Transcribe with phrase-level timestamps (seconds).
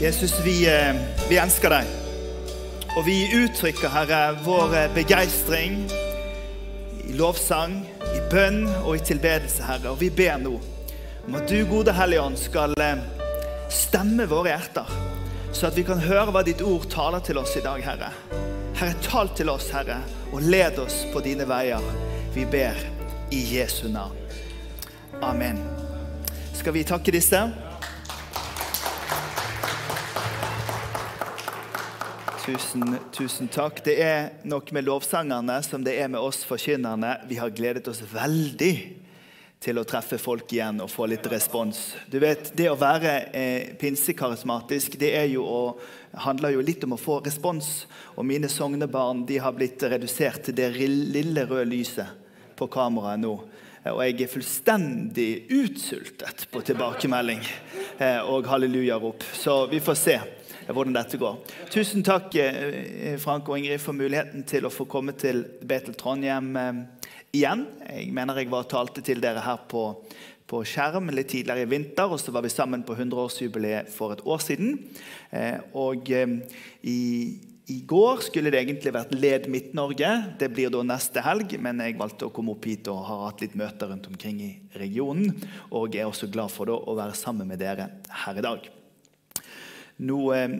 [0.00, 0.94] Jesus, vi, eh,
[1.28, 1.86] vi elsker deg.
[2.98, 5.78] Og vi uttrykker, Herre, vår eh, begeistring
[7.00, 9.94] i lovsang, i bønn og i tilbedelse, Herre.
[9.94, 10.52] Og vi ber nå
[11.26, 13.00] om at du, gode Hellige Ånd, skal eh,
[13.72, 14.92] stemme våre hjerter,
[15.56, 18.12] så at vi kan høre hva ditt ord taler til oss i dag, Herre.
[18.76, 21.80] Herre, tal til oss, Herre, og led oss på dine veier.
[22.36, 22.76] Vi ber
[23.32, 24.20] i Jesu navn.
[25.24, 25.64] Amen.
[26.52, 27.46] Skal vi takke disse?
[32.46, 33.80] Tusen, tusen takk.
[33.84, 37.16] Det er nok med lovsangerne som det er med oss forkynnerne.
[37.26, 38.74] Vi har gledet oss veldig
[39.66, 41.80] til å treffe folk igjen og få litt respons.
[42.06, 45.60] Du vet, Det å være eh, pinsekarismatisk det jo å,
[46.22, 47.88] handler jo litt om å få respons.
[48.14, 53.34] Og mine sognebarn de har blitt redusert til det lille røde lyset på kameraet nå.
[53.90, 57.42] Og jeg er fullstendig utsultet på tilbakemelding
[57.98, 59.32] eh, og hallelujarop.
[59.34, 60.20] Så vi får se
[60.74, 61.40] hvordan dette går.
[61.72, 66.54] Tusen takk eh, Frank og Ingrid, for muligheten til å få komme til Betel Trondheim
[66.60, 66.80] eh,
[67.36, 67.66] igjen.
[67.88, 69.88] Jeg mener jeg var talte til dere her på,
[70.46, 74.24] på skjerm litt tidligere i vinter, og så var vi sammen på 100-årsjubileet for et
[74.26, 74.80] år siden.
[75.76, 76.96] Og i
[77.66, 80.10] i går skulle det egentlig vært Led Midt-Norge.
[80.38, 83.42] Det blir da neste helg, men jeg valgte å komme opp hit og har hatt
[83.42, 85.34] litt møter rundt omkring i regionen.
[85.74, 87.90] Og er også glad for å være sammen med dere
[88.22, 88.70] her i dag.
[89.96, 90.50] Nå eh,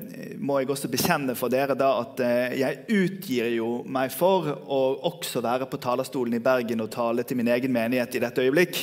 [0.41, 4.78] må jeg også bekjenne for dere da at eh, jeg utgir jo meg for å
[5.11, 8.78] også være på talerstolen i Bergen og tale til min egen menighet i dette øyeblikk.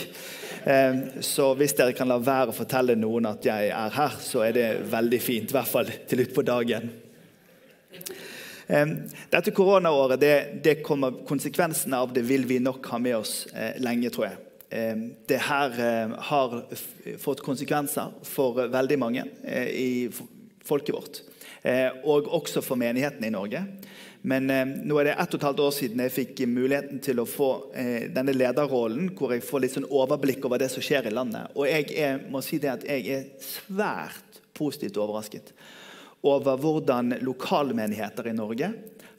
[0.69, 4.43] Eh, så hvis dere kan la være å fortelle noen at jeg er her, så
[4.45, 5.49] er det veldig fint.
[5.49, 6.85] I hvert fall til utpå dagen.
[8.63, 13.33] Dette koronaåret, det, det kommer, konsekvensene av det vil vi nok ha med oss
[13.83, 14.37] lenge, tror jeg.
[15.27, 15.75] Det her
[16.29, 16.55] har
[17.21, 19.27] fått konsekvenser for veldig mange
[19.67, 20.07] i
[20.67, 21.21] folket vårt.
[22.03, 23.61] Og også for menigheten i Norge.
[24.27, 24.47] Men
[24.83, 27.49] nå er det ett og et halvt år siden jeg fikk muligheten til å få
[28.15, 31.55] denne lederrollen, hvor jeg får litt sånn overblikk over det som skjer i landet.
[31.55, 35.53] Og jeg er, må si det at jeg er svært positivt overrasket
[36.23, 38.71] over hvordan lokalmenigheter i Norge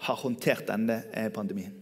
[0.06, 1.72] har håndtert denne eh, pandemien.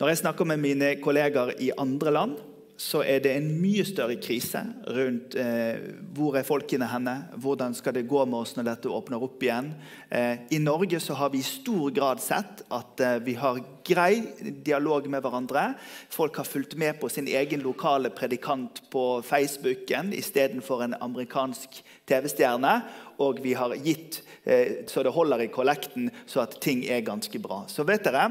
[0.00, 2.36] Når jeg snakker med mine kolleger i andre land,
[2.82, 4.60] så er det en mye større krise
[4.90, 5.78] rundt eh,
[6.16, 9.68] hvor er folkene henne, hvordan skal det gå med oss når dette åpner opp igjen.
[10.10, 14.24] Eh, I Norge så har vi i stor grad sett at eh, vi har grei
[14.66, 15.64] dialog med hverandre.
[16.10, 22.80] Folk har fulgt med på sin egen lokale predikant på Facebooken istedenfor en amerikansk TV-stjerne.
[23.22, 27.60] Og vi har gitt så det holder i kollekten, så at ting er ganske bra.
[27.70, 28.24] Så vet dere,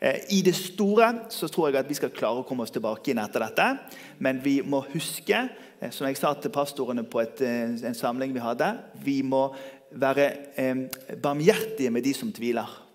[0.00, 3.12] eh, I det store så tror jeg at vi skal klare å komme oss tilbake
[3.12, 3.68] inn etter dette.
[4.18, 5.48] Men vi må huske,
[5.80, 9.54] eh, som jeg sa til pastorene på et, en samling vi hadde, vi må
[9.92, 10.32] være
[11.22, 12.87] barmhjertige med de som tviler.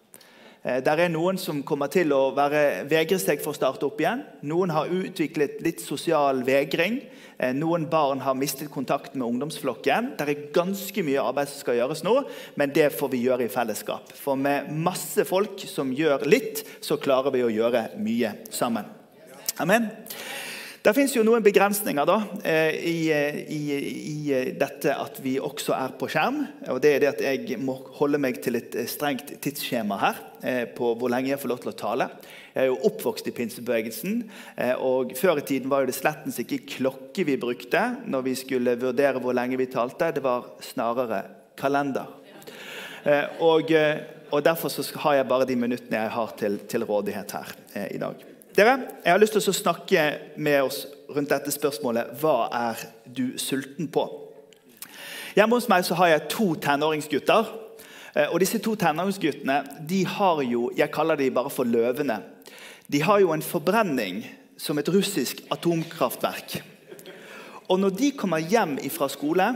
[0.63, 4.21] Der er noen som kommer til å være, vegre seg for å starte opp igjen.
[4.47, 7.01] Noen har utviklet litt sosial vegring.
[7.43, 10.13] Eh, noen barn har mistet kontakt med ungdomsflokken.
[10.17, 12.15] Det er ganske mye arbeid som skal gjøres nå,
[12.59, 14.13] men det får vi gjøre i fellesskap.
[14.15, 18.87] For med masse folk som gjør litt, så klarer vi å gjøre mye sammen.
[19.61, 19.91] Amen.
[20.83, 23.61] Det fins noen begrensninger da, eh, i, eh, i,
[24.11, 26.41] i, dette at vi også er på skjerm.
[26.67, 30.23] og det er det at Jeg må holde meg til et strengt tidsskjema her
[30.75, 32.09] på hvor lenge jeg får lov til å tale.
[32.53, 34.17] Jeg er jo oppvokst i pinsebevegelsen.
[34.61, 38.75] Eh, og Før i tiden var det slettens ikke klokke vi brukte når vi skulle
[38.77, 40.11] vurdere hvor lenge vi talte.
[40.13, 41.23] Det var snarere
[41.57, 42.11] kalender.
[43.03, 44.69] Eh, og, eh, og Derfor
[45.01, 47.57] har jeg bare de minuttene jeg har til, til rådighet her
[47.89, 48.21] i dag.
[48.55, 50.01] Dere, Jeg har lyst til å snakke
[50.37, 54.03] med oss rundt dette spørsmålet Hva er du sulten på?
[55.33, 57.49] Hjemme hos meg så har jeg to tenåringsgutter.
[58.29, 59.55] Og disse to tenåringsguttene
[59.89, 62.19] de har jo, jeg kaller de bare for løvene.
[62.85, 64.21] De har jo en forbrenning
[64.57, 66.59] som et russisk atomkraftverk.
[67.73, 69.49] Og når de kommer hjem fra skole,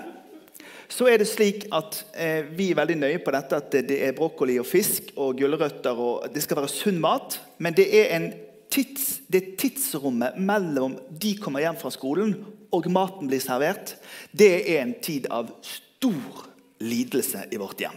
[0.89, 4.17] så er det slik at eh, vi er veldig nøye på dette at det er
[4.17, 5.93] brokkoli og fisk og gulrøtter.
[5.93, 11.63] og Det skal være sunn mat, men det er tids, det tidsrommet mellom de kommer
[11.63, 12.35] hjem fra skolen
[12.75, 13.95] og maten blir servert,
[14.31, 16.47] det er en tid av stor
[16.83, 17.95] lidelse i vårt hjem.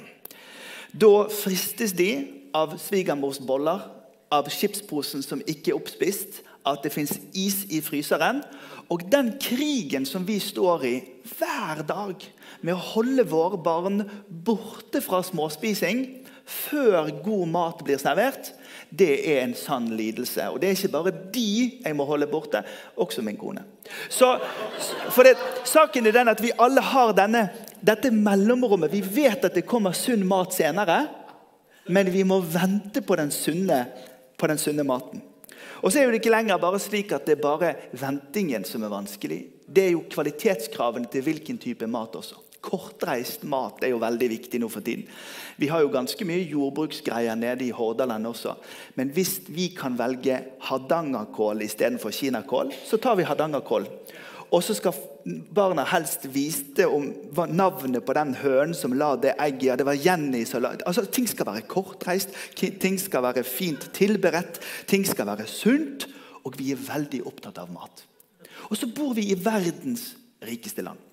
[0.92, 2.10] Da fristes de
[2.56, 3.82] av svigermors boller
[4.30, 8.42] av chipsposen som ikke er oppspist, at det fins is i fryseren.
[8.90, 10.94] Og den krigen som vi står i
[11.38, 12.24] hver dag
[12.60, 16.19] med å holde våre barn borte fra småspising
[16.50, 18.52] før god mat blir servert,
[18.90, 20.48] det er en sann lidelse.
[20.50, 21.52] Og det er ikke bare de
[21.84, 22.62] jeg må holde borte,
[22.98, 23.62] også min kone.
[24.10, 24.32] Så,
[25.14, 25.36] for det,
[25.66, 27.48] Saken er den at vi alle har denne
[27.80, 31.06] dette mellomrommet Vi vet at det kommer sunn mat senere,
[31.88, 33.86] men vi må vente på den sunne,
[34.36, 35.22] på den sunne maten.
[35.80, 38.92] Og så er det ikke lenger bare slik at det er bare ventingen som er
[38.92, 39.40] vanskelig.
[39.64, 42.36] Det er jo kvalitetskravene til hvilken type mat også.
[42.60, 45.06] Kortreist mat er jo veldig viktig nå for tiden.
[45.60, 48.54] Vi har jo ganske mye jordbruksgreier nede i Hordaland også.
[49.00, 53.88] Men hvis vi kan velge hardangerkål istedenfor kinakål, så tar vi hardangerkål.
[54.50, 54.96] Og så skal
[55.54, 57.10] barna helst vite om
[57.54, 59.66] navnet på den hønen som la det egget.
[59.68, 63.90] Ja, det var Jenny som la altså, Ting skal være kortreist, ting skal være fint
[63.96, 64.58] tilberedt,
[64.90, 66.08] ting skal være sunt.
[66.44, 68.04] Og vi er veldig opptatt av mat.
[68.70, 70.14] Og så bor vi i verdens
[70.44, 71.09] rikeste land.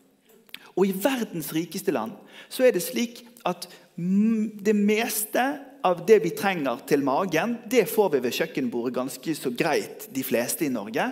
[0.78, 2.14] Og i verdens rikeste land
[2.54, 3.66] så er det slik at
[3.98, 5.44] det meste
[5.88, 10.24] av det vi trenger til magen, det får vi ved kjøkkenbordet ganske så greit, de
[10.26, 11.10] fleste i Norge.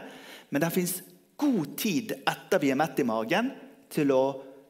[0.53, 0.99] Men det fins
[1.39, 3.51] god tid etter vi er mett i magen,
[3.89, 4.23] til å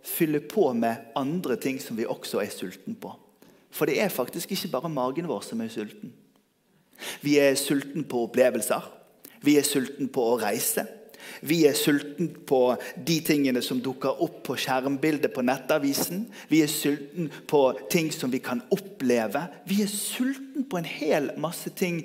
[0.05, 3.11] fylle på med andre ting som vi også er sulten på.
[3.73, 6.13] For det er faktisk ikke bare magen vår som er sulten.
[7.25, 8.85] Vi er sulten på opplevelser.
[9.43, 10.85] Vi er sulten på å reise.
[11.41, 12.61] Vi er sulten på
[13.07, 16.27] de tingene som dukker opp på skjermbildet på nettavisen.
[16.51, 19.47] Vi er sulten på ting som vi kan oppleve.
[19.67, 22.03] Vi er sulten på en hel masse ting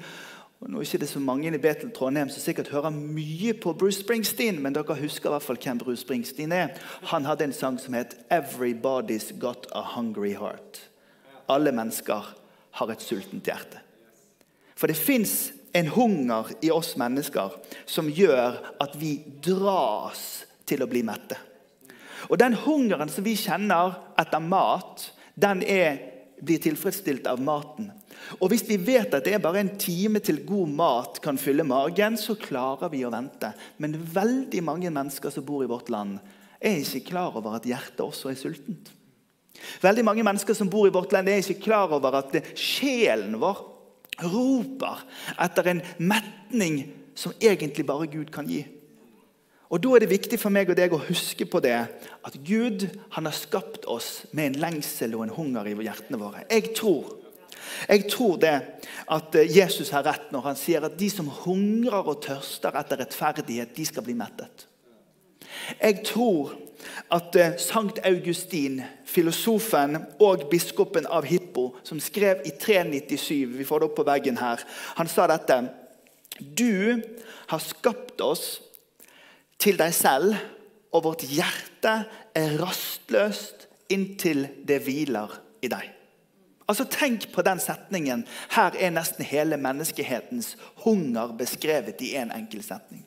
[0.60, 3.72] og nå er det ikke så mange i Betel Trondheim som sikkert hører mye på
[3.72, 6.74] Bruce Springsteen, men dere husker i hvert fall hvem Bruce Springsteen er.
[7.08, 10.84] Han hadde en sang som het 'Everybody's Got a Hungry Heart'.
[11.48, 12.36] Alle mennesker
[12.70, 13.80] har et sultent hjerte.
[14.76, 17.54] For det fins en hunger i oss mennesker
[17.86, 21.38] som gjør at vi dras til å bli mette.
[22.28, 25.98] Og Den hungeren som vi kjenner etter mat, den er,
[26.40, 27.90] blir tilfredsstilt av maten.
[28.40, 31.64] Og Hvis vi vet at det er bare en time til god mat kan fylle
[31.66, 33.52] magen, så klarer vi å vente.
[33.78, 36.18] Men veldig mange mennesker som bor i vårt land,
[36.60, 38.90] er ikke klar over at hjertet også er sultent.
[39.80, 43.64] Veldig mange mennesker som bor i vårt land, er ikke klar over at sjelen vår
[44.24, 45.04] roper
[45.40, 46.82] etter en metning
[47.14, 48.64] som egentlig bare Gud kan gi.
[49.70, 52.88] Og Da er det viktig for meg og deg å huske på det at Gud
[53.14, 56.42] han har skapt oss med en lengsel og en hunger i hjertene våre.
[56.50, 57.16] Jeg tror
[57.88, 58.54] jeg tror det
[59.10, 63.02] at eh, Jesus har rett når han sier at de som hungrer og tørster etter
[63.02, 64.66] rettferdighet, de skal bli mettet.
[65.78, 66.54] Jeg tror
[67.10, 73.80] at eh, Sankt Augustin, filosofen og biskopen av Hippo, som skrev i 397 Vi får
[73.80, 74.62] det opp på veggen her.
[74.98, 75.60] Han sa dette.
[76.38, 77.02] Du
[77.50, 78.60] har skapt oss
[79.60, 80.38] til deg selv,
[80.90, 81.92] og vårt hjerte
[82.34, 85.90] er rastløst inntil det hviler i deg.
[86.70, 88.22] Altså Tenk på den setningen.
[88.54, 93.02] Her er nesten hele menneskehetens hunger beskrevet i én en enkel setning.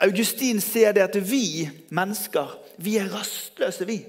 [0.00, 3.86] Augustin sier det at vi mennesker vi er rastløse.
[3.86, 4.04] vi.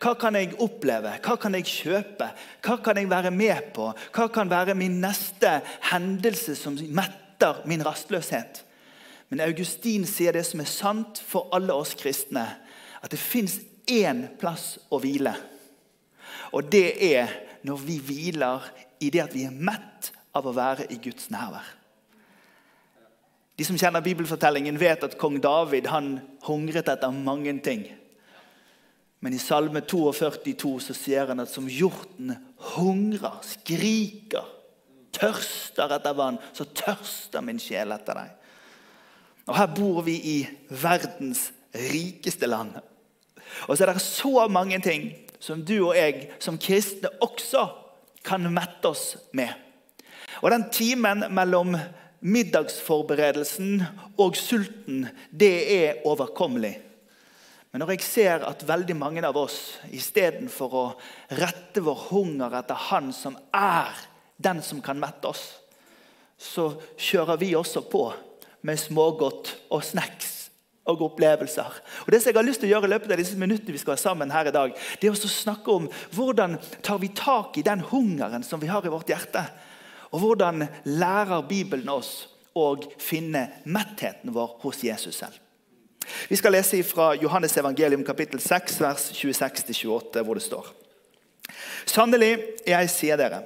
[0.00, 1.16] Hva kan jeg oppleve?
[1.22, 2.28] Hva kan jeg kjøpe?
[2.64, 3.92] Hva kan jeg være med på?
[4.14, 5.60] Hva kan være min neste
[5.90, 8.64] hendelse som metter min rastløshet?
[9.28, 12.46] Men Augustin sier det som er sant for alle oss kristne.
[13.02, 13.58] At det fins
[13.90, 15.34] én plass å hvile.
[16.52, 17.32] Og det er
[17.64, 18.68] når vi hviler
[19.00, 21.83] i det at vi er mett av å være i Guds nærvær.
[23.54, 26.16] De som kjenner bibelfortellingen, vet at kong David han
[26.46, 27.84] hungret etter mange ting.
[29.22, 32.34] Men i Salme 42 så sier han at som hjorten
[32.74, 34.48] hungrer, skriker,
[35.14, 38.34] tørster etter vann, så tørster min sjel etter deg.
[39.46, 40.36] Og Her bor vi i
[40.68, 41.46] verdens
[41.92, 42.74] rikeste land.
[43.68, 47.66] Og så er det så mange ting som du og jeg som kristne også
[48.24, 49.52] kan mette oss med.
[50.42, 51.76] Og Den timen mellom
[52.24, 53.82] middagsforberedelsen
[54.20, 56.78] og sulten, det er overkommelig.
[57.72, 60.84] Men når jeg ser at veldig mange av oss istedenfor å
[61.34, 63.90] rette vår hunger etter Han som er
[64.38, 65.42] den som kan mette oss,
[66.38, 68.06] så kjører vi også på
[68.64, 70.32] med smågodt og snacks
[70.88, 71.80] og opplevelser.
[72.06, 73.80] Og Det som jeg har lyst til å gjøre i løpet av disse minuttene vi
[73.80, 77.58] skal være sammen her i dag, det er å snakke om hvordan tar vi tak
[77.58, 79.44] i den hungeren som vi har i vårt hjerte.
[80.14, 82.68] Og hvordan lærer Bibelen oss å
[83.02, 85.40] finne mettheten vår hos Jesus selv.
[86.28, 90.70] Vi skal lese fra Johannes evangelium kapittel 6, vers 26-28, hvor det står.
[91.88, 92.32] Sannelig,
[92.68, 93.42] jeg sier dere.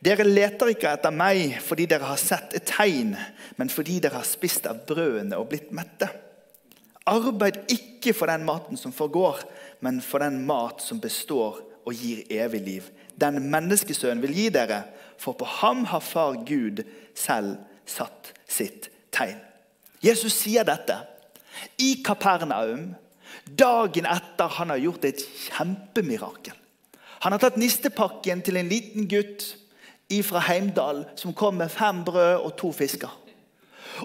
[0.00, 3.12] Dere leter ikke etter meg fordi dere har sett et tegn,
[3.60, 6.08] men fordi dere har spist av brødene og blitt mette.
[7.10, 9.42] Arbeid ikke for den maten som forgår,
[9.84, 12.88] men for den mat som består og gir evig liv.
[13.20, 14.82] Den menneskesønnen vil gi dere,
[15.20, 16.82] for på ham har far Gud
[17.14, 17.58] selv
[17.88, 19.38] satt sitt tegn.
[20.00, 20.96] Jesus sier dette
[21.78, 22.94] i Kapernaum,
[23.50, 26.54] Dagen etter han har gjort et kjempemirakel.
[27.24, 29.54] Han har tatt nistepakken til en liten gutt
[30.26, 33.10] fra Heimdal som kom med fem brød og to fisker.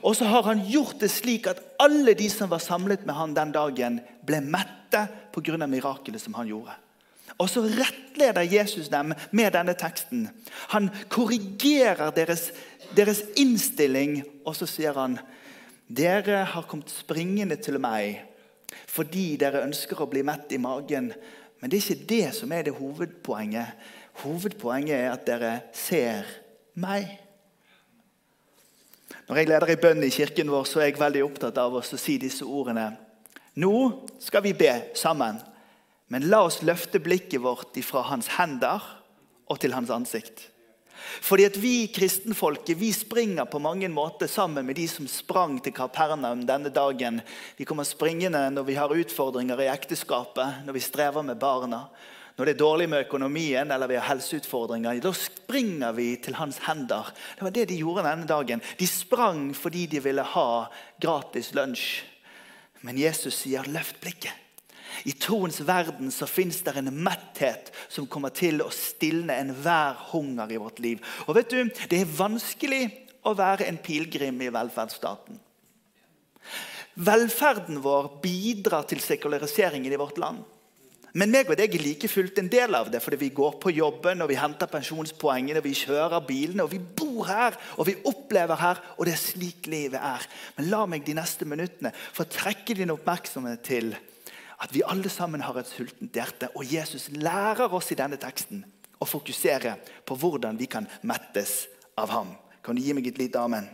[0.04, 3.34] Og så har han gjort det slik at alle de som var samlet med han
[3.38, 5.68] den dagen, ble mette pga.
[5.68, 6.76] mirakelet som han gjorde.
[7.38, 10.30] Og så rettleder Jesus dem med denne teksten.
[10.72, 12.52] Han korrigerer deres,
[12.96, 15.20] deres innstilling, og så sier han
[15.86, 18.24] dere har kommet springende til meg
[18.90, 21.12] fordi dere ønsker å bli mett i magen.
[21.60, 23.92] Men det er ikke det som er det hovedpoenget.
[24.24, 26.28] Hovedpoenget er at dere ser
[26.80, 27.08] meg.
[29.28, 31.84] Når jeg leder i bønn i kirken vår, så er jeg veldig opptatt av å
[31.86, 32.92] si disse ordene.
[33.60, 33.76] Nå
[34.24, 35.40] skal vi be sammen,
[36.08, 38.84] men la oss løfte blikket vårt fra hans hender
[39.50, 40.50] og til hans ansikt.
[41.22, 45.74] Fordi at Vi kristenfolket vi springer på mange måter sammen med de som sprang til
[45.74, 47.22] Kapernaum denne dagen.
[47.58, 51.90] Vi kommer springende når vi har utfordringer i ekteskapet, når vi strever med barna.
[52.36, 56.60] Når det er dårlig med økonomien eller vi har helseutfordringer, da springer vi til hans
[56.68, 57.14] hender.
[57.36, 58.64] Det var det de gjorde denne dagen.
[58.80, 60.50] De sprang fordi de ville ha
[61.02, 62.04] gratis lunsj.
[62.82, 64.45] Men Jesus sier 'løft blikket'.
[65.06, 70.52] I troens verden så fins det en metthet som kommer til å stilne enhver hunger
[70.54, 71.04] i vårt liv.
[71.28, 72.84] Og vet du, Det er vanskelig
[73.26, 75.40] å være en pilegrim i velferdsstaten.
[76.96, 80.44] Velferden vår bidrar til sekulariseringen i vårt land.
[81.16, 83.72] Men meg og deg er like fullt en del av det, fordi vi går på
[83.72, 88.60] jobben og vi henter pensjonspoengene, vi kjører bilene, og vi bor her og vi opplever
[88.60, 88.82] her.
[88.98, 90.26] Og det er slik livet er.
[90.58, 93.96] Men la meg de neste minuttene få trekke din oppmerksomhet til
[94.58, 96.50] at vi alle sammen har et sultent hjerte.
[96.56, 98.64] Og Jesus lærer oss i denne teksten
[99.00, 99.76] å fokusere
[100.08, 101.66] på hvordan vi kan mettes
[102.00, 102.34] av ham.
[102.64, 103.68] Kan du gi meg et lite amen?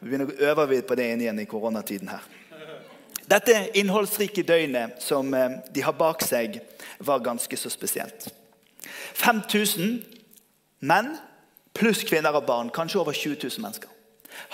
[0.00, 2.24] Vi begynner å øve på det igjen i koronatiden her.
[3.28, 6.62] Dette innholdsrike døgnet som eh, de har bak seg,
[7.04, 8.30] var ganske så spesielt.
[9.18, 9.98] 5000
[10.88, 11.10] menn
[11.76, 13.90] pluss kvinner og barn, kanskje over 20 000 mennesker,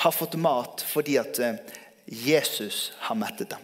[0.02, 1.60] har fått mat fordi at eh,
[2.04, 3.62] Jesus har mettet dem.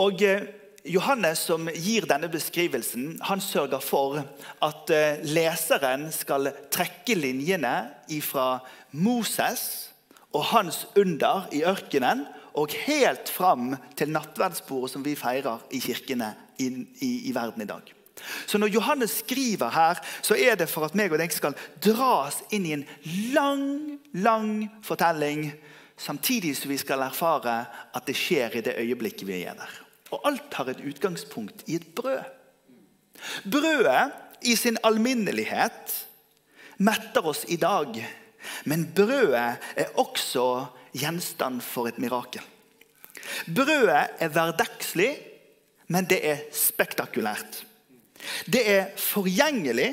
[0.00, 0.46] Og eh,
[0.84, 4.18] Johannes, som gir denne beskrivelsen, han sørger for
[4.62, 4.90] at
[5.24, 7.72] leseren skal trekke linjene
[8.20, 8.58] fra
[8.92, 9.94] Moses
[10.34, 16.30] og hans under i ørkenen og helt fram til nattverdsbordet som vi feirer i kirkene
[16.58, 16.70] i,
[17.02, 17.92] i, i, verden i dag.
[18.46, 22.42] Så Når Johannes skriver her, så er det for at meg og deg skal dras
[22.54, 22.86] inn i en
[23.34, 23.64] lang,
[24.12, 25.50] lang fortelling,
[25.96, 29.83] samtidig som vi skal erfare at det skjer i det øyeblikket vi er der.
[30.14, 32.22] Og alt har et utgangspunkt i et brød.
[33.50, 34.12] Brødet
[34.46, 35.94] i sin alminnelighet
[36.78, 37.98] metter oss i dag.
[38.68, 42.42] Men brødet er også gjenstand for et mirakel.
[43.48, 45.12] Brødet er hverdagslig,
[45.88, 47.64] men det er spektakulært.
[48.46, 49.90] Det er forgjengelig,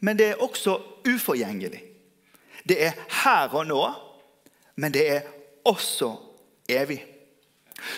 [0.00, 1.82] men det er også uforgjengelig.
[2.68, 2.94] Det er
[3.24, 3.82] her og nå,
[4.76, 5.26] men det er
[5.64, 6.14] også
[6.68, 7.02] evig.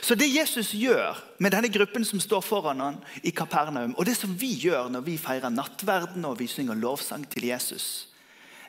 [0.00, 4.16] Så det Jesus gjør med denne gruppen som står foran han i Kapernaum, og det
[4.16, 8.09] som vi gjør når vi feirer nattverden og vi synger lovsang til Jesus,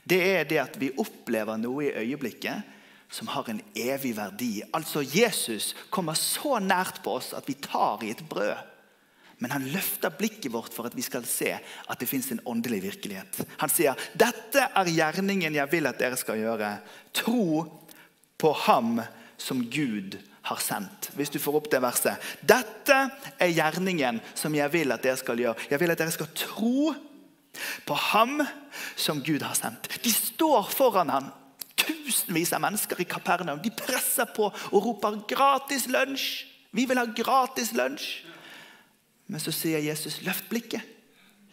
[0.08, 2.76] det er det at vi opplever noe i øyeblikket
[3.12, 4.62] som har en evig verdi.
[4.76, 8.56] Altså Jesus kommer så nært på oss at vi tar i et brød.
[9.40, 12.82] Men han løfter blikket vårt for at vi skal se at det fins en åndelig
[12.88, 13.44] virkelighet.
[13.62, 16.80] Han sier, 'Dette er gjerningen jeg vil at dere skal gjøre.'
[17.14, 17.66] Tro
[18.38, 19.02] på ham
[19.38, 21.10] som Gud har sendt.
[21.18, 22.24] Hvis du får opp det verset.
[22.42, 23.00] Dette
[23.40, 25.68] er gjerningen som jeg vil at dere skal gjøre.
[25.70, 26.94] Jeg vil at dere skal tro
[27.86, 28.40] på ham
[28.96, 29.90] som Gud har sendt.
[30.04, 31.32] De står foran ham
[31.78, 33.62] tusenvis av mennesker i Kapernaum.
[33.64, 36.46] De presser på og roper 'gratis lunsj'.
[36.72, 38.26] Vi vil ha gratis lunsj.
[39.28, 40.86] Men så sier Jesus 'løft blikket'.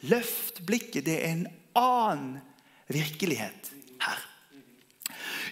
[0.03, 1.05] Løft blikket.
[1.05, 2.41] Det er en annen
[2.89, 3.71] virkelighet
[4.01, 4.19] her.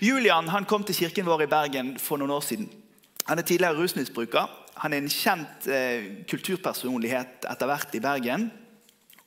[0.01, 2.82] Julian han kom til kirken vår i Bergen for noen år siden.
[3.29, 4.51] Han er tidligere rusmisbruker.
[4.83, 8.49] Han er en kjent eh, kulturpersonlighet etter hvert i Bergen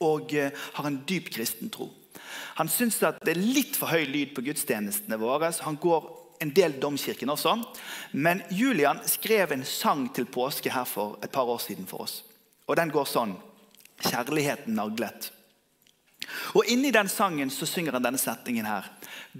[0.04, 1.88] og eh, har en dyp kristen tro.
[2.58, 5.52] Han syns det er litt for høy lyd på gudstjenestene våre.
[5.52, 6.08] så Han går
[6.40, 7.56] en del domkirken også.
[8.12, 12.22] Men Julian skrev en sang til påske her for et par år siden for oss.
[12.66, 13.36] Og Den går sånn
[13.96, 15.30] Kjærligheten naglet.
[16.52, 18.90] Og Inni den sangen så synger han denne setningen her.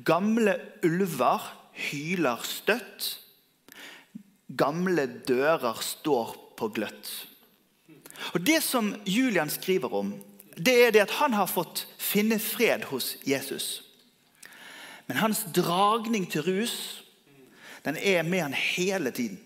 [0.06, 0.54] Gamle
[0.86, 1.44] ulver
[1.90, 3.25] hyler støtt.
[4.46, 7.10] Gamle dører står på gløtt.
[8.34, 10.14] Og Det som Julian skriver om,
[10.56, 13.82] det er det at han har fått finne fred hos Jesus.
[15.06, 16.76] Men hans dragning til rus
[17.84, 19.38] den er med han hele tiden.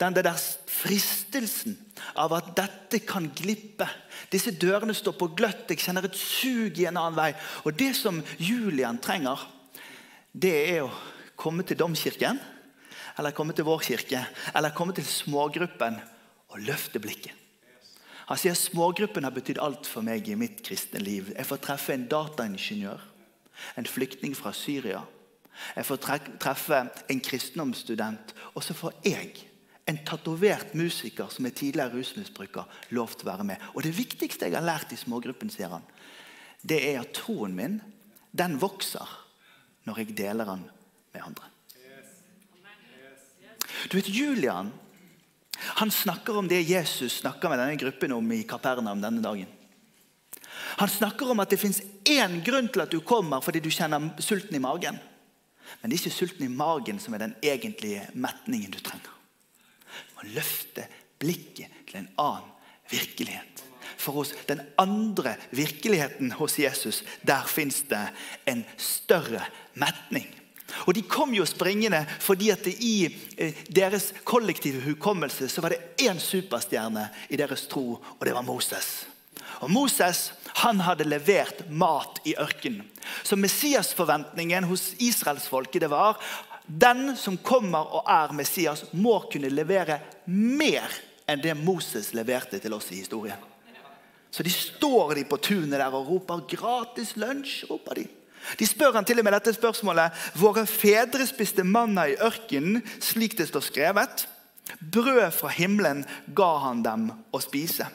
[0.00, 0.32] Den der
[0.66, 1.74] fristelsen
[2.16, 3.84] av at dette kan glippe.
[4.32, 5.68] Disse dørene står på gløtt.
[5.68, 7.34] Jeg kjenner et sug i en annen vei.
[7.68, 9.42] Og det som Julian trenger,
[10.32, 10.94] det er å
[11.36, 12.40] komme til domkirken,
[13.20, 14.22] eller komme til vår kirke,
[14.56, 15.98] eller komme til smågruppen
[16.50, 17.36] og løfte blikket.
[18.30, 21.32] Han sier smågruppen har betydd alt for meg i mitt kristne liv.
[21.34, 23.02] Jeg får treffe en dataingeniør,
[23.76, 25.02] en flyktning fra Syria.
[25.74, 26.00] Jeg får
[26.40, 26.78] treffe
[27.10, 29.32] en kristendomsstudent, og så får jeg
[29.90, 33.68] en tatovert musiker som er tidligere rusmisbruker, lov til å være med.
[33.74, 35.84] Og Det viktigste jeg har lært i smågruppen, sier han,
[36.62, 37.80] det er at troen min
[38.30, 39.18] den vokser
[39.88, 40.68] når jeg deler den
[41.10, 41.50] med andre.
[43.88, 44.72] Du vet, Julian
[45.60, 49.48] han snakker om det Jesus snakker med denne gruppen om i Kapernaum denne dagen.
[50.80, 54.10] Han snakker om at det fins én grunn til at du kommer fordi du kjenner
[54.22, 54.98] sulten i magen.
[55.80, 59.12] Men det er ikke sulten i magen som er den egentlige metningen du trenger.
[60.08, 60.86] Du må løfte
[61.20, 62.48] blikket til en annen
[62.90, 63.64] virkelighet.
[64.00, 68.06] For hos den andre virkeligheten hos Jesus, der fins det
[68.48, 69.44] en større
[69.74, 70.28] metning.
[70.86, 72.94] Og De kom jo springende fordi at i
[73.36, 78.46] eh, deres kollektive hukommelse så var det én superstjerne i deres tro, og det var
[78.46, 79.06] Moses.
[79.60, 80.30] Og Moses
[80.62, 82.86] han hadde levert mat i ørkenen.
[83.22, 86.18] Så Messias-forventningen hos israelsfolket var
[86.66, 89.98] den som kommer og er Messias, må kunne levere
[90.30, 90.86] mer
[91.30, 93.38] enn det Moses leverte til oss i historien.
[94.30, 97.66] Så de står de på tunet der og roper 'gratis lunsj'.
[97.70, 98.06] roper De
[98.58, 100.16] De spør han til og med dette spørsmålet.
[100.40, 104.26] Våre fedre spiste manna i ørkenen, slik det står skrevet.
[104.80, 106.04] Brød fra himmelen
[106.36, 107.86] ga han dem å spise.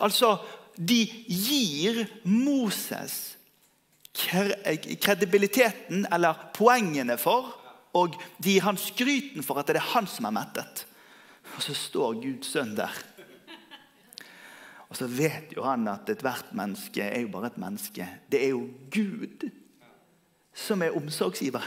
[0.00, 0.38] Altså,
[0.76, 3.36] de gir Moses
[4.14, 7.54] kredibiliteten, eller poengene for,
[7.96, 10.84] og de gir han skryten for at det er han som er mettet.
[11.56, 12.94] Og så står Guds sønn der.
[14.90, 18.06] Og så vet jo han at ethvert menneske er jo bare et menneske.
[18.30, 19.46] Det er jo Gud
[20.60, 21.64] som er omsorgsgiver.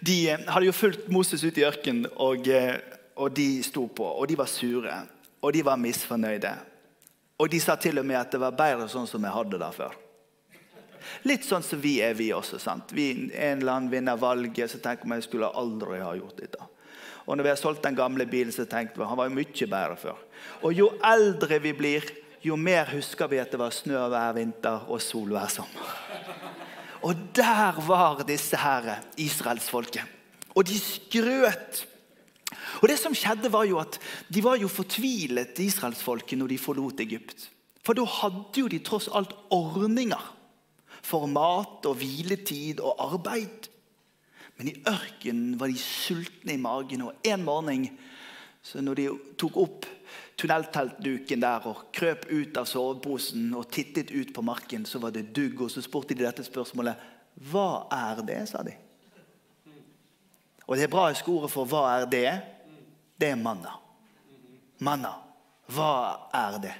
[0.00, 2.48] De hadde jo fulgt Moses ut i ørkenen, og,
[3.20, 4.06] og de sto på.
[4.08, 4.94] Og de var sure,
[5.44, 6.54] og de var misfornøyde.
[7.40, 9.70] Og de sa til og med at det var bedre sånn som vi hadde det
[9.76, 9.96] før.
[11.28, 12.58] Litt sånn som vi er, vi også.
[12.60, 12.92] sant?
[12.96, 16.40] Vi, en eller annen vinner valget, så tenker vi at jeg skulle aldri ha gjort
[16.40, 16.68] dette.
[17.26, 19.96] Og når vi har solgt den gamle bilen, så tenkte vi han var mye bedre
[20.00, 20.20] før.
[20.64, 22.08] Og jo eldre vi blir,
[22.44, 25.92] jo mer husker vi at det var snø hver vinter og sol hver sommer.
[27.04, 30.04] Og der var disse her israelsfolket.
[30.54, 31.86] Og de skrøt.
[32.82, 33.98] Og det som skjedde var jo at
[34.28, 37.50] De var jo fortvilet, israelsfolket, når de forlot Egypt.
[37.84, 40.36] For da hadde jo de tross alt ordninger
[41.02, 43.70] for mat og hviletid og arbeid.
[44.58, 47.88] Men i ørkenen var de sultne i magen, og en morgen
[48.62, 49.06] så når de
[49.40, 49.86] tok opp
[50.40, 55.30] tunnelteltduken der og krøp ut av soveposen og tittet ut på marken, så var det
[55.36, 55.60] dugg.
[55.60, 57.08] Og så spurte de dette spørsmålet
[57.50, 58.40] Hva er det?
[58.50, 58.74] sa de.
[60.66, 62.42] Og det hebraiske ordet for 'hva er det',
[63.20, 63.72] det er manna.
[64.78, 65.14] Manna.
[65.66, 66.74] Hva er det?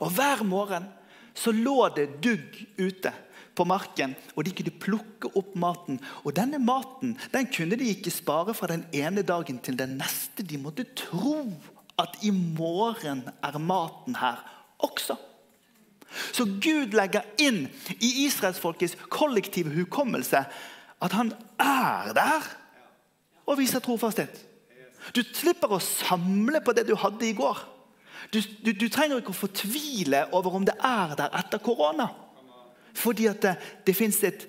[0.00, 0.84] Og hver morgen
[1.34, 3.12] så lå det dugg ute
[3.56, 6.00] på marken, og de kunne plukke opp maten.
[6.24, 10.42] Og denne maten den kunne de ikke spare fra den ene dagen til den neste.
[10.42, 11.52] De måtte tro
[11.98, 14.42] at i morgen er maten her
[14.78, 15.16] også.
[16.32, 17.66] Så Gud legger inn
[17.98, 20.44] i israelsfolkets kollektive hukommelse
[21.02, 22.50] at han er der
[23.46, 24.38] og viser trofasthet.
[25.14, 27.58] Du slipper å samle på det du hadde i går.
[28.32, 32.08] Du, du, du trenger ikke å fortvile over om det er der etter korona.
[32.96, 33.54] Fordi at det,
[33.86, 34.48] det fins et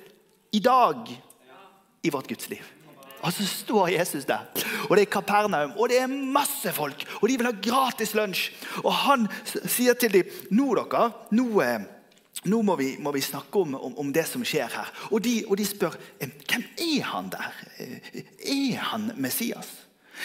[0.55, 1.11] i dag
[2.03, 2.63] i vårt gudsliv.
[3.25, 4.45] Og så står Jesus der,
[4.89, 7.05] og det er Kapernaum, og det er masse folk.
[7.21, 8.51] Og de vil ha gratis lunsj.
[8.83, 9.25] Og han
[9.65, 11.87] sier til dem nå dere, nå, eh,
[12.45, 14.93] nå må, vi, må, vi, snakke om, om, om, det som skjer her.
[15.09, 17.57] Og de, og de spør hvem er han der?
[17.81, 18.21] Eh,
[18.53, 19.73] er han Messias?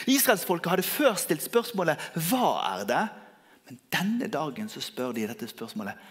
[0.06, 3.02] Israelsfolket hadde før stilt spørsmålet hva er det?
[3.68, 6.10] Men denne dagen så spør de dette spørsmålet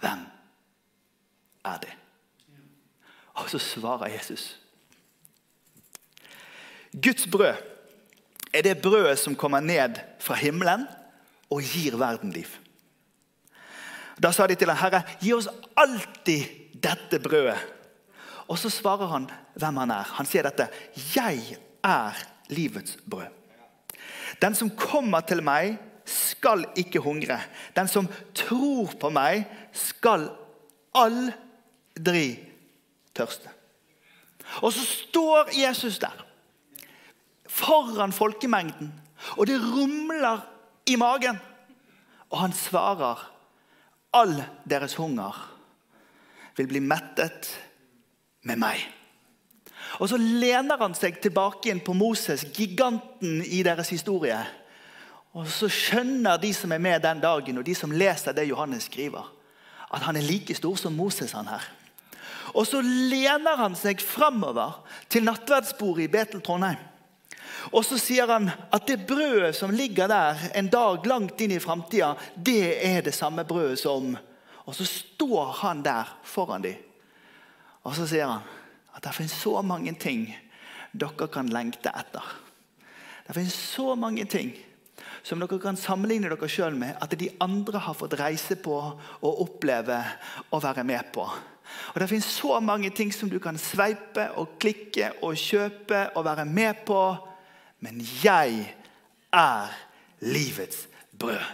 [0.00, 0.26] hvem
[1.64, 1.92] er det?
[3.36, 4.65] Og så svarer Jesus.
[7.02, 7.54] Guds brød
[8.52, 10.86] er det brødet som kommer ned fra himmelen
[11.50, 12.48] og gir verden liv.
[14.22, 17.72] Da sa de til ham, 'Herre, gi oss alltid dette brødet.'
[18.48, 20.02] Og så svarer han hvem han er.
[20.02, 20.68] Han sier dette.
[20.96, 22.12] 'Jeg er
[22.48, 23.32] livets brød.'
[24.42, 27.40] Den som kommer til meg, skal ikke hungre.
[27.76, 30.30] Den som tror på meg, skal
[30.94, 32.38] aldri
[33.14, 33.48] tørste.
[34.62, 36.25] Og så står Jesus der
[37.56, 38.92] foran folkemengden.
[39.36, 40.44] Og det rumler
[40.86, 41.38] i magen.
[42.30, 43.22] Og han svarer
[44.16, 44.38] all
[44.68, 45.36] deres hunger
[46.56, 47.50] vil bli mettet
[48.48, 48.80] med meg.
[50.00, 54.38] Og så lener han seg tilbake inn på Moses, giganten i deres historie.
[55.36, 58.88] Og så skjønner de som er med den dagen, og de som leser det Johannes
[58.88, 59.28] skriver,
[59.92, 61.32] at han er like stor som Moses.
[61.32, 61.62] han her.
[62.54, 66.80] Og så lener han seg framover til nattverdsbordet i Betel Trondheim.
[67.72, 71.62] Og så sier han at det brødet som ligger der en dag langt inn i
[71.62, 74.16] framtida, det er det samme brødet som
[74.66, 76.74] Og så står han der foran dem.
[77.86, 78.42] Og så sier han
[78.96, 80.26] at det finnes så mange ting
[80.90, 82.24] dere kan lengte etter.
[83.26, 84.54] Det finnes så mange ting
[85.26, 89.40] som dere kan sammenligne dere sjøl med at de andre har fått reise på og
[89.44, 90.00] oppleve
[90.50, 91.26] og være med på.
[91.94, 96.24] Og Det finnes så mange ting som du kan sveipe og klikke og kjøpe og
[96.24, 97.00] være med på.
[97.86, 98.74] Men jeg
[99.30, 99.74] er
[100.26, 101.44] livets brød.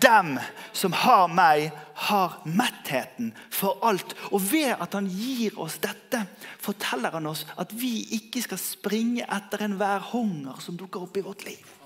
[0.00, 0.38] Dem
[0.72, 1.68] som har meg,
[2.08, 4.14] har mettheten for alt.
[4.32, 6.22] Og ved at han gir oss dette,
[6.64, 11.26] forteller han oss at vi ikke skal springe etter enhver hunger som dukker opp i
[11.28, 11.76] vårt liv.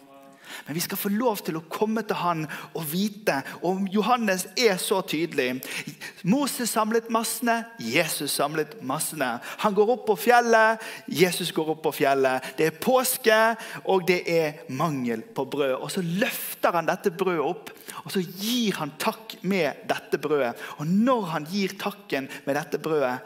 [0.67, 3.41] Men vi skal få lov til å komme til han og vite.
[3.67, 5.61] Og Johannes er så tydelig.
[6.29, 9.39] Moses samlet massene, Jesus samlet massene.
[9.65, 12.53] Han går opp på fjellet, Jesus går opp på fjellet.
[12.59, 13.41] Det er påske,
[13.91, 15.77] og det er mangel på brød.
[15.81, 17.73] Og så løfter han dette brødet opp,
[18.05, 20.55] og så gir han takk med dette brødet.
[20.79, 23.19] Og når han gir takken med dette brødet,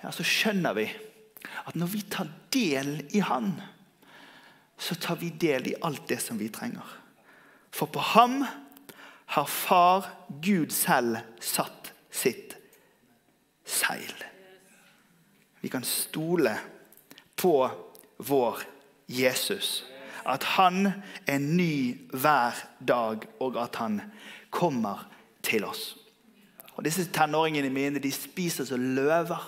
[0.00, 0.88] ja, så skjønner vi
[1.66, 3.52] at når vi tar del i Han
[4.80, 6.86] så tar vi del i alt det som vi trenger.
[7.70, 8.40] For på ham
[9.30, 10.08] har far
[10.42, 12.56] Gud selv satt sitt
[13.64, 14.14] seil.
[15.60, 16.56] Vi kan stole
[17.36, 17.70] på
[18.16, 18.64] vår
[19.06, 19.84] Jesus.
[20.24, 20.92] At han
[21.26, 24.00] er ny hver dag, og at han
[24.50, 25.06] kommer
[25.42, 25.94] til oss.
[26.74, 29.40] Og Disse tenåringene mine de spiser som løver,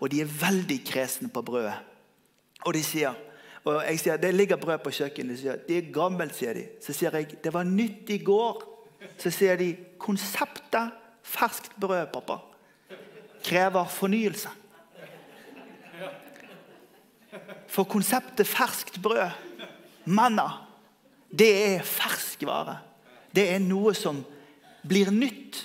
[0.00, 1.76] og de er veldig kresne på brødet.
[2.64, 3.16] Og de sier
[3.64, 5.38] og jeg sier, Det ligger brød på kjøkkenet.
[5.40, 6.66] Sier, det er gammelt, sier de.
[6.84, 8.60] Så sier jeg det var nytt i går.
[9.18, 10.92] Så sier de konseptet
[11.24, 12.38] ferskt brød, pappa,
[13.44, 14.52] krever fornyelse.
[17.68, 19.32] For konseptet ferskt brød,
[20.04, 20.48] manna,
[21.32, 22.78] det er ferskvare.
[23.34, 24.20] Det er noe som
[24.86, 25.64] blir nytt,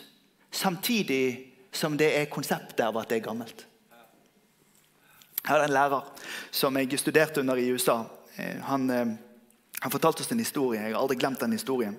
[0.51, 3.68] samtidig som det er konseptet av at det er gammelt.
[5.49, 8.03] Jeg hadde en lærer som jeg studerte under i USA.
[8.37, 9.05] Eh, han, eh,
[9.81, 10.81] han fortalte oss en historie.
[10.81, 11.95] Jeg har aldri glemt den historien.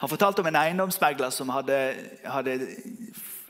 [0.00, 1.76] Han fortalte om en eiendomsmegler som hadde,
[2.24, 2.56] hadde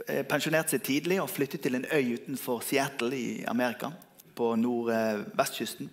[0.09, 3.95] eh, pensjonert seg tidlig og flyttet til en øy utenfor Seattle i Amerika.
[4.37, 5.89] På nordvestkysten.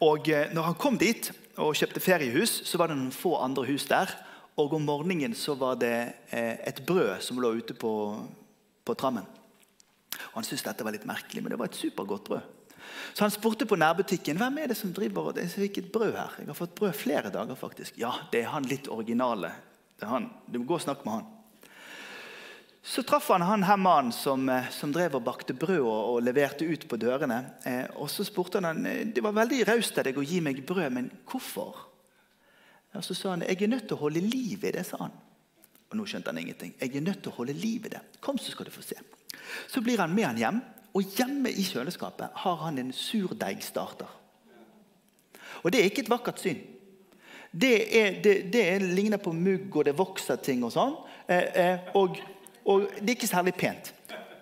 [0.00, 3.88] Og når han kom dit og kjøpte feriehus, så var det noen få andre hus
[3.88, 4.12] der.
[4.60, 7.92] Og om morgenen så var det et brød som lå ute på,
[8.84, 9.24] på trammen.
[10.32, 12.52] Og Han syntes dette var litt merkelig, men det var et supergodt brød.
[13.12, 16.34] Så han spurte på nærbutikken hvem er det som driver og er et brød her.
[16.38, 17.96] Jeg har fått brød flere dager, faktisk.
[17.98, 19.50] Ja, det er han litt originale.
[19.96, 20.30] Det er han.
[20.46, 21.32] Du må gå og snakke med han.
[22.86, 26.22] Så traff han han her mannen som, eh, som, drev og bakte brød og, og
[26.22, 27.40] leverte ut på dørene.
[27.66, 30.62] Eh, og Så spurte han eh, det var veldig raust av deg å gi meg
[30.66, 31.80] brød, men hvorfor?
[32.94, 35.18] Og Så sa han jeg er nødt til å holde liv i det, sa han.
[35.90, 36.76] Og nå skjønte han ingenting.
[36.78, 38.02] Jeg er nødt til å holde liv i det.
[38.20, 39.00] Kom, så skal du få se.
[39.68, 40.62] Så blir han med han hjem,
[40.96, 44.08] og hjemme i kjøleskapet har han en surdeigstarter.
[45.62, 46.62] Og det er ikke et vakkert syn.
[47.50, 50.96] Det, er, det, det er, ligner på mugg, og det vokser ting og sånn.
[51.28, 52.18] Eh, eh, og,
[52.64, 53.92] og, det er ikke særlig pent.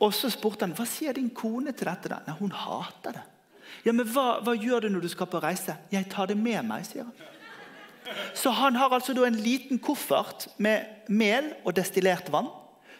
[0.03, 2.11] Og så spurte han hva sier din kone til dette.
[2.11, 2.23] da?
[2.27, 3.23] Nei, Hun hater det.
[3.85, 5.77] Ja, men hva, hva, gjør du når du skal på reise?
[5.93, 7.31] Jeg tar det med meg, sier han.
[8.37, 12.51] Så han har altså en liten koffert med mel og destillert vann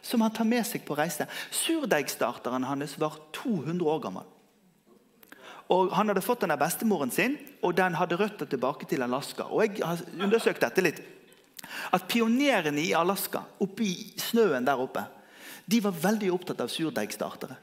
[0.05, 1.27] som han tar med seg på reise.
[1.55, 4.31] Surdeigstarteren hans var 200 år gammel.
[5.73, 9.49] Og Han hadde fått den av bestemoren sin, og den hadde røtter tilbake til Alaska.
[9.49, 11.01] Og Jeg har undersøkt dette litt.
[11.93, 15.07] At Pionerene i Alaska, oppe i snøen der oppe,
[15.65, 17.57] de var veldig opptatt av surdeigstartere.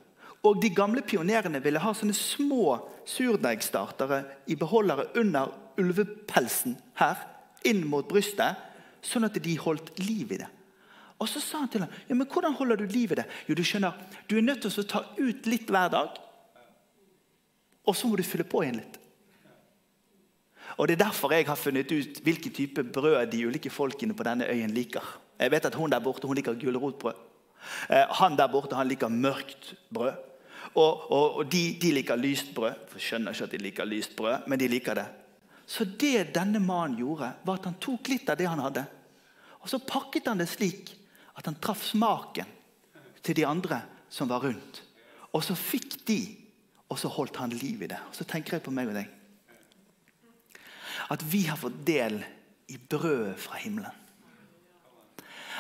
[0.43, 7.21] Og De gamle pionerene ville ha sånne små surdeigstartere i beholdere under ulvepelsen her,
[7.63, 8.57] inn mot brystet,
[9.05, 10.49] sånn at de holdt liv i det.
[11.21, 13.27] Og så sa han til ham ja, men hvordan holder du liv i det.
[13.49, 13.93] Jo, Du skjønner,
[14.29, 16.17] du er nødt til å ta ut litt hver dag,
[17.85, 18.97] og så må du fylle på igjen litt.
[20.77, 24.23] Og Det er derfor jeg har funnet ut hvilken type brød de ulike folkene på
[24.25, 25.03] denne øyen liker.
[25.39, 27.15] Jeg vet at Hun der borte hun liker gulrotbrød.
[27.89, 30.13] Eh, han der borte han liker mørkt brød.
[30.75, 32.73] Og, og, og de, de, liker lyst brød.
[32.93, 35.05] Jeg skjønner ikke at de liker lyst brød, men de liker det.
[35.67, 38.85] Så det denne mannen gjorde, var at han tok litt av det han hadde,
[39.61, 40.89] og så pakket han det slik
[41.41, 42.49] at han traff smaken
[43.25, 43.81] til de andre
[44.13, 44.83] som var rundt.
[45.33, 46.19] Og så fikk de,
[46.91, 47.99] og så holdt han liv i det.
[48.09, 49.09] Og Så tenker jeg på meg og deg.
[51.11, 52.19] At vi har fått del
[52.71, 53.97] i brødet fra himmelen.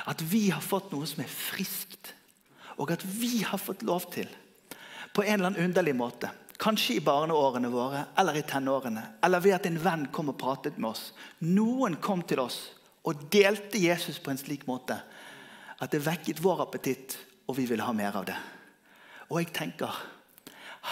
[0.05, 2.13] At vi har fått noe som er friskt.
[2.77, 4.29] Og at vi har fått lov til,
[5.11, 6.29] på en eller annen underlig måte
[6.61, 10.75] Kanskje i barneårene våre eller i tenårene, eller ved at en venn kom og pratet
[10.77, 11.07] med oss.
[11.41, 12.59] Noen kom til oss
[13.01, 14.99] og delte Jesus på en slik måte
[15.81, 17.17] at det vekket vår appetitt,
[17.49, 18.37] og vi ville ha mer av det.
[19.31, 20.01] Og jeg tenker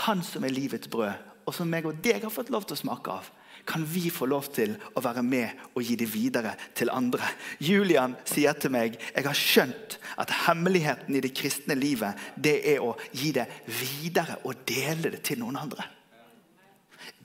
[0.06, 1.14] Han som er livets brød,
[1.50, 3.30] og som meg og deg har fått lov til å smake av,
[3.66, 7.26] kan vi få lov til å være med og gi det videre til andre.
[7.58, 12.86] Julian sier til meg jeg har skjønt at hemmeligheten i det kristne livet det er
[12.86, 15.86] å gi det videre og dele det til noen andre.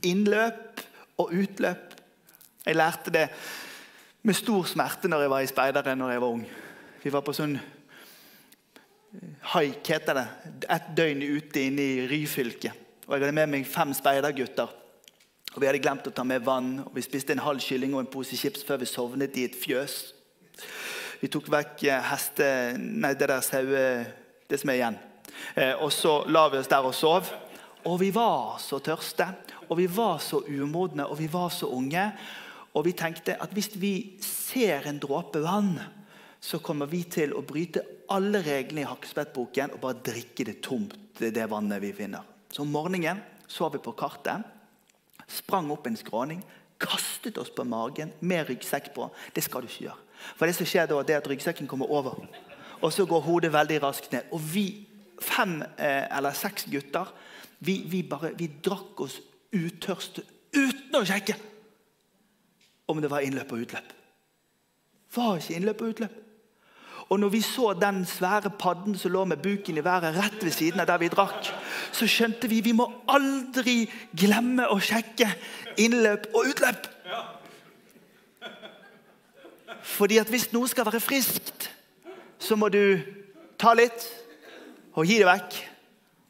[0.09, 0.83] Innløp
[1.21, 1.95] og utløp.
[2.65, 3.29] Jeg lærte det
[4.25, 6.47] med stor smerte når jeg var i speideren når jeg var ung.
[7.05, 7.59] Vi var på sånn
[9.53, 10.23] haik, heter det.
[10.73, 12.71] Et døgn ute inne i Ryfylke.
[13.05, 14.71] Og jeg hadde med meg fem speidergutter.
[15.53, 18.01] Og Vi hadde glemt å ta med vann, og vi spiste en halv kylling og
[18.01, 19.99] en pose chips før vi sovnet i et fjøs.
[21.21, 22.47] Vi tok vekk eh, heste...
[22.81, 23.83] Nei, det der saue...
[24.49, 24.97] Det som er igjen.
[25.61, 27.29] Eh, og så la vi oss der og sov.
[27.85, 29.29] Og vi var så tørste,
[29.69, 32.07] og vi var så umodne, og vi var så unge.
[32.73, 33.93] Og vi tenkte at hvis vi
[34.25, 35.77] ser en dråpe vann,
[36.45, 37.81] så kommer vi til å bryte
[38.13, 42.27] alle reglene i Hakkespettboken og bare drikke det tomt, det vannet vi finner.
[42.53, 44.45] Så om morgenen så vi på kartet
[45.31, 46.43] sprang opp en skråning,
[46.81, 49.07] kastet oss på magen med ryggsekk på.
[49.33, 50.03] Det skal du ikke gjøre.
[50.37, 52.21] For det som skjer da, det er at ryggsekken kommer over.
[52.83, 54.29] Og så går hodet veldig raskt ned.
[54.37, 54.67] Og vi
[55.25, 57.09] fem eh, eller seks gutter
[57.65, 59.17] vi, vi, bare, vi drakk oss
[59.55, 61.39] utørste uten å sjekke
[62.93, 63.97] om det var innløp og utløp.
[65.15, 66.21] Var ikke innløp og utløp.
[67.13, 70.53] Og når vi så den svære padden som lå med buken i været rett ved
[70.53, 71.51] siden av der vi drakk,
[71.93, 73.85] så skjønte vi vi må aldri
[74.17, 75.29] glemme å sjekke
[75.77, 76.89] innløp og utløp.
[79.85, 81.69] Fordi at hvis noe skal være friskt,
[82.41, 82.99] så må du
[83.61, 84.09] ta litt
[84.95, 85.59] og gi det vekk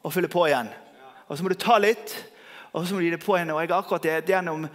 [0.05, 0.69] og fylle på igjen.
[1.27, 2.11] Og så må du ta litt,
[2.75, 3.53] og så må du gi det på igjen.
[3.55, 4.67] Og jeg har akkurat gjennom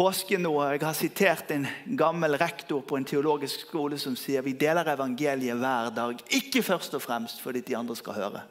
[0.00, 0.54] påsken nå.
[0.72, 1.66] Jeg har sitert en
[1.98, 6.22] gammel rektor på en teologisk skole som sier vi deler evangeliet hver dag.
[6.38, 8.42] Ikke først og fremst fordi de andre skal høre,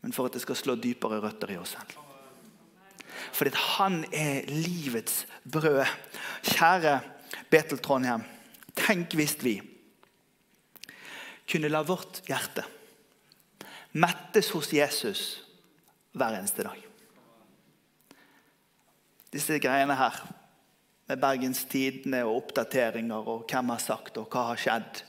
[0.00, 1.92] men for at det skal slå dypere røtter i oss selv.
[3.36, 5.84] Fordi han er livets brød.
[6.54, 6.98] Kjære
[7.50, 8.24] Betel Trondheim,
[8.78, 9.58] tenk hvis vi
[11.48, 12.64] kunne la vårt hjerte
[13.98, 15.24] mettes hos Jesus
[16.16, 16.87] hver eneste dag
[19.32, 20.16] disse greiene her.
[21.08, 25.02] Med Bergens Tidende og oppdateringer og hvem har sagt og hva har skjedd.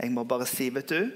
[0.00, 1.10] Jeg må bare si, vet du,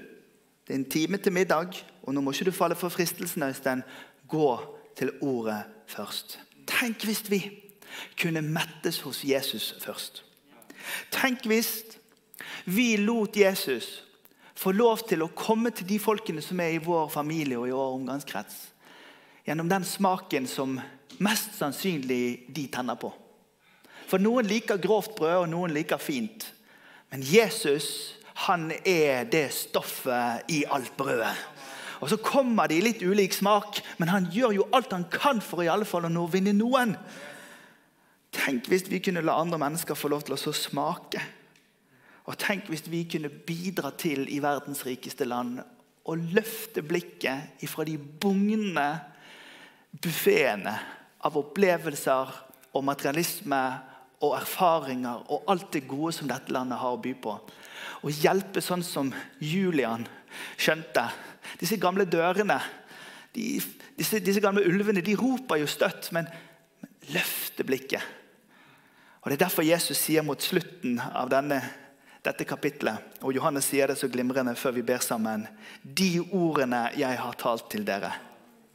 [0.67, 3.81] det er en time til middag, og nå må ikke du falle for fristelsen, Øystein.
[4.29, 4.49] Gå
[4.95, 6.37] til ordet først.
[6.69, 7.39] Tenk hvis vi
[8.21, 10.23] kunne mettes hos Jesus først.
[11.11, 11.71] Tenk hvis
[12.65, 14.03] vi lot Jesus
[14.59, 17.73] få lov til å komme til de folkene som er i vår familie og i
[17.73, 18.57] vår omgangskrets.
[19.47, 20.77] Gjennom den smaken som
[21.23, 23.11] mest sannsynlig de tenner på.
[24.09, 26.47] For noen liker grovt brød, og noen liker fint.
[27.11, 31.35] Men Jesus han er det stoffet i alt brødet.
[31.99, 35.41] Og Så kommer de i litt ulik smak, men han gjør jo alt han kan
[35.43, 36.95] for i alle fall å vinne noen.
[38.31, 41.19] Tenk hvis vi kunne la andre mennesker få lov til å smake.
[42.31, 45.59] Og tenk hvis vi kunne bidra til i verdens rikeste land
[46.05, 48.87] å løfte blikket ifra de bugnende
[49.99, 50.77] buffeene
[51.25, 52.35] av opplevelser
[52.75, 53.61] og materialisme
[54.23, 57.35] og erfaringer og alt det gode som dette landet har å by på.
[58.03, 59.11] Og hjelpe sånn som
[59.43, 60.05] Julian
[60.59, 61.05] skjønte.
[61.59, 62.59] Disse gamle dørene,
[63.35, 63.59] de,
[63.97, 66.27] disse, disse, gamle ulvene, de roper jo støtt, men,
[66.81, 68.15] men løfte blikket.
[69.19, 71.59] Og Det er derfor Jesus sier mot slutten av denne,
[72.23, 75.45] dette kapitlet, og Johannes sier det så glimrende før vi ber sammen
[75.83, 78.11] De ordene jeg har talt til dere,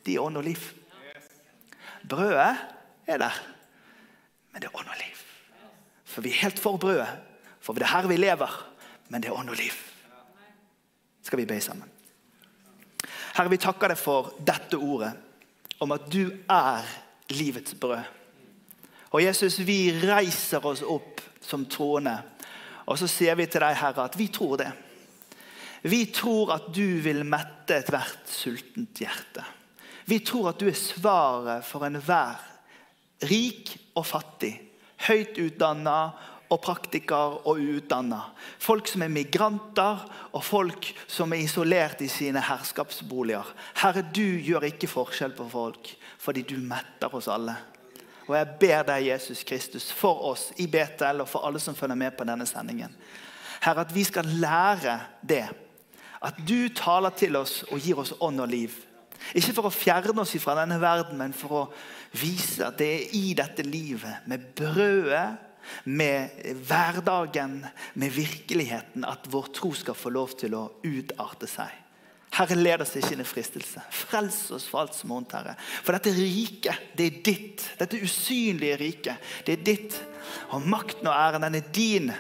[0.05, 0.63] de ånd og liv.
[2.09, 2.57] Brødet
[3.07, 3.41] er der,
[4.53, 5.21] men det er ånd og liv.
[6.05, 7.09] For vi er helt for brødet,
[7.61, 8.55] for det er her vi lever,
[9.09, 9.77] men det er ånd og liv.
[11.23, 11.91] Skal vi be sammen?
[13.35, 15.15] Herre, vi takker deg for dette ordet
[15.83, 16.85] om at du er
[17.35, 18.05] livets brød.
[19.15, 22.15] Og Jesus, vi reiser oss opp som troende,
[22.87, 24.71] og så sier vi til deg, Herre, at vi tror det.
[25.85, 29.45] Vi tror at du vil mette ethvert sultent hjerte.
[30.05, 32.41] Vi tror at du er svaret for enhver,
[33.25, 34.53] rik og fattig,
[35.07, 35.99] høyt utdanna
[36.53, 38.21] og praktiker og uutdanna.
[38.61, 43.49] Folk som er migranter, og folk som er isolert i sine herskapsboliger.
[43.81, 47.57] Herre, du gjør ikke forskjell på folk, fordi du metter oss alle.
[48.25, 51.99] Og jeg ber deg, Jesus Kristus, for oss i Betel og for alle som følger
[51.99, 52.93] med på denne sendingen.
[53.65, 55.47] Herre, at vi skal lære det.
[56.25, 58.73] At du taler til oss og gir oss ånd og liv.
[59.33, 61.65] Ikke for å fjerne oss fra denne verden, men for å
[62.21, 65.29] vise at det er i dette livet, med brødet,
[65.89, 66.35] med
[66.69, 67.63] hverdagen,
[67.95, 71.81] med virkeligheten, at vår tro skal få lov til å utarte seg.
[72.35, 73.83] Herre, led oss ikke inn i fristelse.
[73.95, 75.55] Frels oss for alt som er vondt, Herre.
[75.87, 77.67] For dette riket, det er ditt.
[77.79, 79.99] Dette usynlige riket, det er ditt.
[80.57, 82.11] Og makten og æren, den er din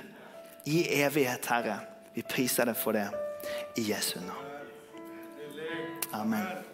[0.71, 1.81] i evighet, Herre.
[2.15, 3.09] Vi priser deg for det
[3.81, 4.53] i Jesu navn.
[6.15, 6.74] Amen.